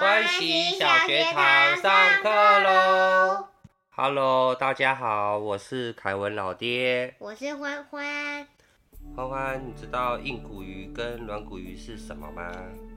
[0.00, 2.28] 欢喜小学堂上课
[2.60, 3.48] 喽
[3.90, 7.16] ！Hello，大家好，我是凯文老爹。
[7.18, 8.46] 我是欢欢。
[9.16, 12.48] 欢欢，你知道硬骨鱼跟软骨鱼是什么吗？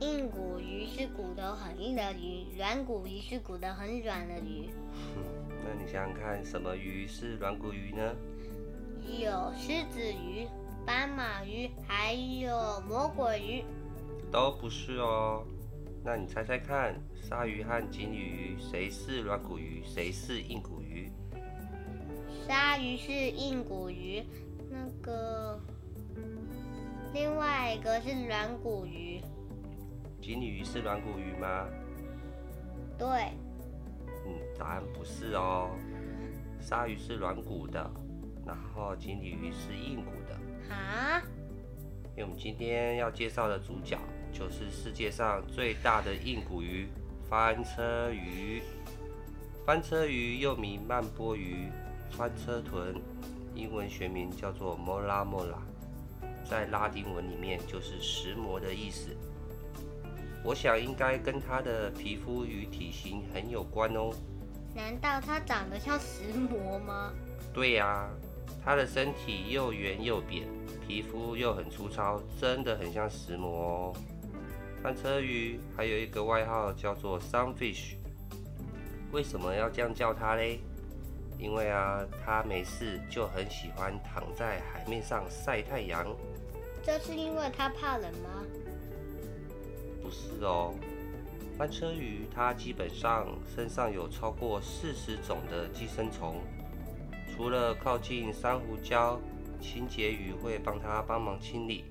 [0.01, 4.70] 硬骨鱼是骨头很硬的鱼，软骨鱼是骨头很软的鱼。
[5.65, 8.15] 那你想想看，什么鱼是软骨鱼呢？
[9.04, 10.47] 有狮子鱼、
[10.86, 13.65] 斑马鱼，还有魔鬼鱼。
[14.31, 15.43] 都不是哦。
[16.03, 21.11] 那你猜猜看，鲨鱼和锦鲤鱼谁是软骨鱼，谁是硬骨鱼？
[22.47, 24.23] 鲨鱼是硬骨鱼，
[24.69, 25.61] 那个
[27.13, 29.21] 另外一个是软骨鱼。
[30.19, 31.67] 锦鲤鱼是软骨鱼吗？
[32.97, 33.07] 对。
[34.25, 35.69] 嗯，答案不是哦。
[36.59, 37.91] 鲨鱼是软骨的，
[38.45, 40.73] 然后锦鲤鱼是硬骨的。
[40.73, 41.21] 啊？
[42.15, 43.97] 因为我们今天要介绍的主角。
[44.31, 46.87] 就是世界上最大的硬骨鱼——
[47.29, 48.61] 翻车鱼。
[49.65, 51.69] 翻车鱼又名曼波鱼、
[52.11, 52.95] 翻车豚，
[53.53, 55.59] 英文学名叫做 Mola Mola，
[56.43, 59.15] 在拉丁文里面就是石磨的意思。
[60.43, 64.11] 我想应该跟它的皮肤与体型很有关哦。
[64.73, 67.13] 难道它长得像石磨吗？
[67.53, 68.09] 对呀，
[68.65, 70.47] 它的身体又圆又扁，
[70.87, 73.93] 皮肤又很粗糙，真的很像石磨哦。
[74.81, 77.97] 翻车鱼还有一个外号叫做 Sunfish，
[79.11, 80.59] 为什么要这样叫它嘞？
[81.37, 86.07] 因为啊，它没事就很喜欢躺在海面上晒太阳。
[86.81, 88.43] 这是因为它怕冷吗？
[90.02, 90.73] 不是哦，
[91.59, 96.41] 翻车鱼它基本上身上有超过四十种的寄生虫，
[97.35, 99.19] 除了靠近珊瑚礁，
[99.61, 101.85] 清洁鱼会帮它帮忙清理。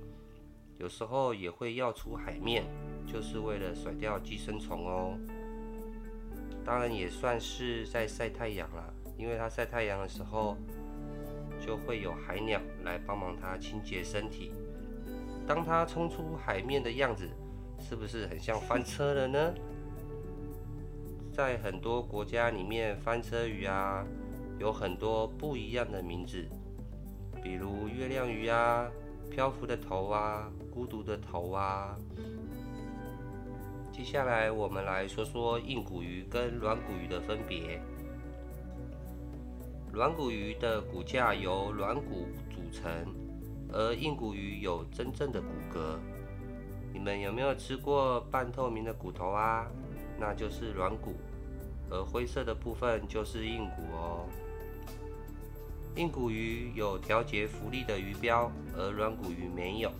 [0.81, 2.65] 有时候也会要出海面，
[3.07, 5.15] 就是为了甩掉寄生虫哦。
[6.65, 10.57] 当然也算是在晒太阳啦，因为它晒太阳的时候，
[11.61, 14.53] 就会有海鸟来帮忙它清洁身体。
[15.47, 17.29] 当它冲出海面的样子，
[17.79, 19.55] 是不是很像翻车了呢？
[21.31, 24.03] 在很多国家里面，翻车鱼啊，
[24.59, 26.49] 有很多不一样的名字，
[27.43, 28.91] 比如月亮鱼啊。
[29.31, 31.95] 漂浮的头啊，孤独的头啊。
[33.93, 37.81] 接下来我们来说说硬骨鱼跟软骨鱼的分别。
[39.93, 42.91] 软骨鱼的骨架由软骨组成，
[43.73, 45.99] 而硬骨鱼有真正的骨骼。
[46.93, 49.67] 你们有没有吃过半透明的骨头啊？
[50.19, 51.15] 那就是软骨，
[51.91, 54.27] 而灰色的部分就是硬骨哦。
[55.97, 59.91] 硬骨鱼有调节浮力的鱼标，而软骨鱼没有。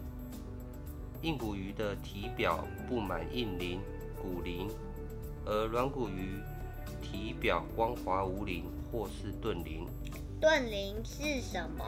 [1.23, 3.81] 硬骨鱼的体表布满硬鳞、
[4.21, 4.69] 骨鳞，
[5.45, 6.41] 而软骨鱼
[7.03, 9.87] 体表光滑无鳞或是钝鳞。
[10.41, 11.85] 钝鳞是什么？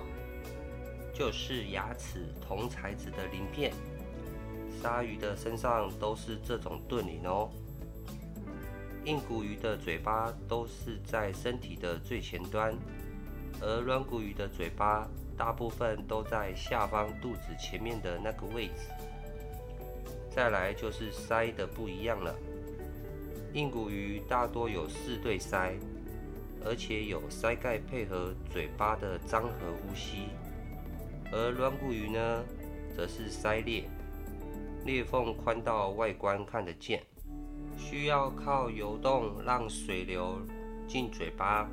[1.14, 3.72] 就是牙齿同材质的鳞片。
[4.82, 7.48] 鲨鱼的身上都是这种钝鳞哦。
[9.04, 12.74] 硬骨鱼的嘴巴都是在身体的最前端。
[13.62, 18.88] 而软骨鱼的嘴巴大部分都在下方肚子前面的那个位置。
[20.34, 22.34] 再来就是鳃的不一样了，
[23.52, 25.74] 硬骨鱼大多有四对鳃，
[26.64, 29.50] 而且有鳃盖配合嘴巴的张合
[29.82, 30.28] 呼吸。
[31.30, 32.44] 而软骨鱼呢，
[32.96, 33.84] 则是鳃裂，
[34.86, 37.02] 裂缝宽到外观看得见，
[37.76, 40.38] 需要靠游动让水流
[40.88, 41.68] 进嘴巴。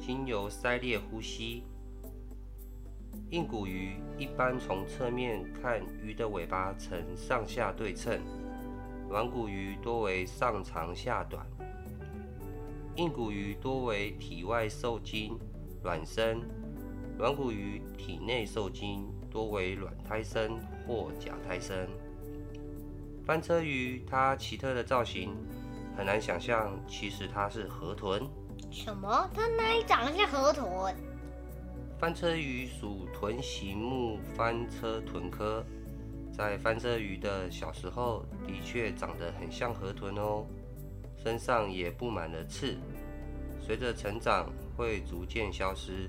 [0.00, 1.62] 经由鳃裂呼吸，
[3.30, 8.18] 硬骨鱼一般从侧面看，鱼的尾巴呈上下对称；
[9.08, 11.46] 软骨鱼多为上长下短。
[12.96, 15.38] 硬骨鱼多为体外受精
[15.84, 16.42] 卵生，
[17.16, 21.88] 软骨鱼体内受精多为卵胎生或假胎生。
[23.24, 25.36] 翻车鱼它奇特的造型
[25.96, 28.28] 很难想象，其实它是河豚。
[28.72, 29.30] 什么？
[29.32, 30.96] 它哪里长得像河豚？
[32.00, 35.62] 翻车鱼属豚形目翻车豚科，
[36.32, 40.46] 在翻车鱼的小时候的确长得很像河豚哦，
[41.22, 42.78] 身上也布满了刺，
[43.60, 46.08] 随着成长会逐渐消失。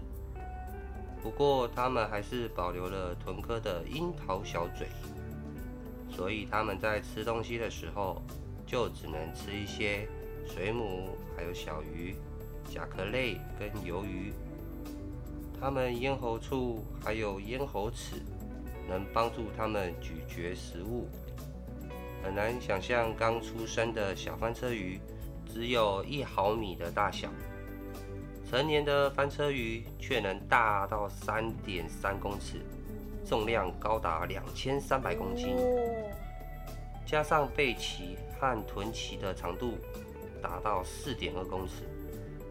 [1.22, 4.88] 不过它们还是保留了豚科的樱桃小嘴，
[6.10, 8.22] 所以它们在吃东西的时候
[8.66, 10.08] 就只能吃一些
[10.48, 12.16] 水母还有小鱼。
[12.70, 14.32] 甲壳类跟鱿鱼，
[15.62, 18.16] 它们咽喉处还有咽喉齿，
[18.90, 21.08] 能帮助它们咀嚼食物。
[22.24, 25.00] 很难想象刚出生的小翻车鱼
[25.46, 27.30] 只有一毫米的大小，
[28.50, 32.66] 成年的翻车鱼却能大到三点三公尺，
[33.24, 35.56] 重量高达两千三百公斤，
[37.06, 39.76] 加上背鳍和臀鳍的长度
[40.42, 41.88] 达到四点二公尺，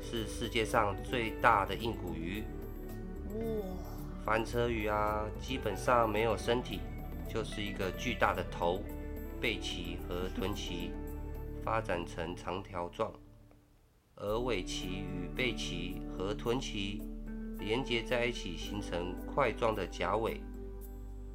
[0.00, 2.44] 是世界上最大的硬骨鱼。
[4.24, 6.80] 翻车鱼啊，基本上没有身体，
[7.28, 8.82] 就是一个巨大的头、
[9.40, 10.90] 背鳍和臀鳍
[11.64, 13.12] 发展成长条状，
[14.16, 17.02] 而尾鳍与背鳍和臀鳍
[17.58, 20.40] 连接在一起，形成块状的甲尾。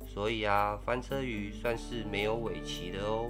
[0.08, 3.30] 所以啊，翻车鱼算是没有尾鳍的哦。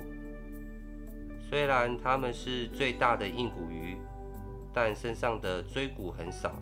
[1.50, 3.98] 虽然它们是最大的硬骨鱼，
[4.74, 6.62] 但身上的椎骨很少。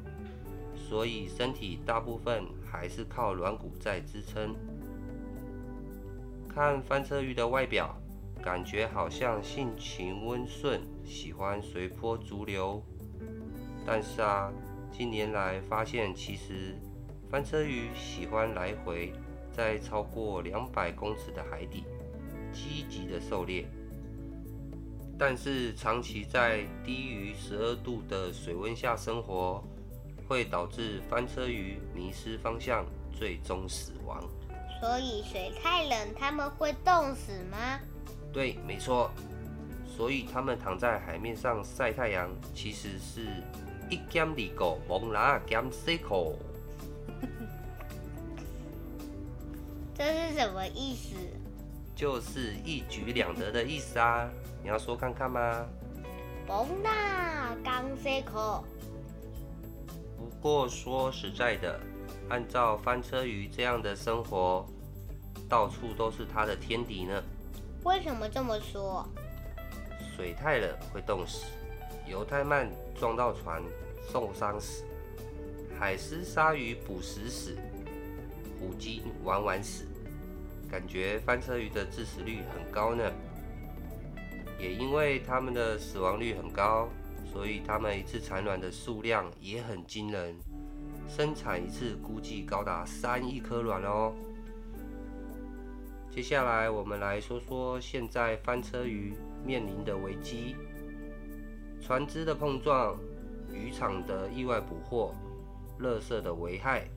[0.89, 4.53] 所以身体大部分还是靠软骨在支撑。
[6.47, 7.95] 看翻车鱼的外表，
[8.43, 12.83] 感觉好像性情温顺，喜欢随波逐流。
[13.85, 14.51] 但是啊，
[14.91, 16.75] 近年来发现，其实
[17.29, 19.13] 翻车鱼喜欢来回
[19.51, 21.83] 在超过两百公尺的海底
[22.51, 23.65] 积极的狩猎。
[25.17, 29.63] 但是长期在低于十二度的水温下生活。
[30.33, 32.83] 会导致翻车鱼迷失方向，
[33.15, 34.19] 最终死亡。
[34.81, 37.79] 所以水太冷，他们会冻死吗？
[38.33, 39.11] 对，没错。
[39.85, 43.27] 所以他们躺在海面上晒太阳，其实是
[43.91, 46.35] 一兼二个，蒙拉兼四口。
[49.93, 51.15] 这是什么意思？
[51.95, 54.27] 就是一举两得的意思啊！
[54.63, 55.63] 你要说看看吗？
[56.47, 58.65] 蒙拉刚四口。
[60.43, 61.79] 不过说实在的，
[62.27, 64.65] 按照翻车鱼这样的生活，
[65.47, 67.23] 到处都是它的天敌呢。
[67.85, 69.07] 为什么这么说？
[70.13, 71.45] 水太冷会冻死，
[72.05, 73.63] 游太慢撞到船
[74.11, 74.83] 受伤死，
[75.79, 77.57] 海狮鲨鱼捕食死，
[78.59, 79.85] 虎鲸玩玩死，
[80.69, 83.09] 感觉翻车鱼的致死率很高呢。
[84.59, 86.89] 也因为它们的死亡率很高。
[87.33, 90.35] 所以它们一次产卵的数量也很惊人，
[91.09, 94.13] 生产一次估计高达三亿颗卵哦。
[96.11, 100.55] 接下来我们来说说现在翻车鱼面临的危机：
[101.81, 102.95] 船只的碰撞、
[103.51, 105.11] 渔场的意外捕获、
[105.79, 106.87] 垃圾的危害。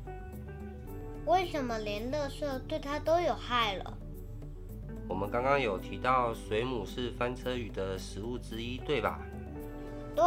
[1.25, 3.99] 为什么连垃圾对它都有害了？
[5.09, 9.19] 我们刚刚有提到水母是翻车鱼的食物之一，对吧？
[10.17, 10.25] 对，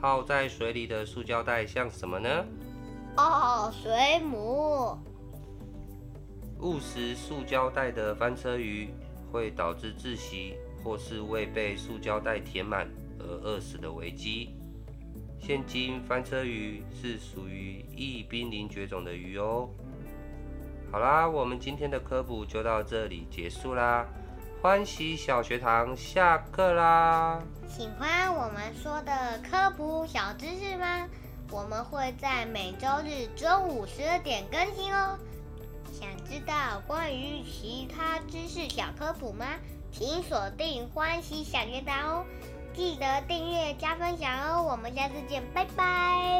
[0.00, 2.44] 泡在水里的塑胶袋像什么呢？
[3.18, 4.96] 哦，水母。
[6.60, 8.88] 误食塑胶袋的翻车鱼
[9.30, 12.88] 会导致窒息，或是未被塑胶袋填满
[13.18, 14.54] 而饿死的危机。
[15.38, 19.68] 现今翻车鱼是属于易濒临绝种的鱼哦。
[20.90, 24.06] 好啦，我们今天的科普就到这里结束啦。
[24.62, 27.40] 欢喜小学堂下课啦！
[27.66, 31.08] 喜欢我们说的科普小知识吗？
[31.50, 35.18] 我们会在每周日中午十二点更新哦。
[35.90, 39.46] 想知道关于其他知识小科普吗？
[39.90, 42.24] 请锁定欢喜小学堂哦！
[42.74, 44.62] 记得订阅加分享哦！
[44.62, 46.39] 我们下次见，拜拜。